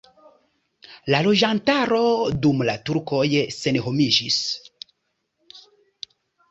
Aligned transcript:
La 1.13 1.19
loĝantaro 1.27 2.01
dum 2.47 2.65
la 2.71 2.77
turkoj 2.91 3.23
senhomiĝis. 3.59 4.43